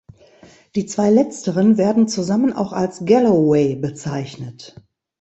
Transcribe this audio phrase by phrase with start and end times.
[0.73, 4.75] Die zwei letzteren werden zusammen auch als Galloway bezeichnet.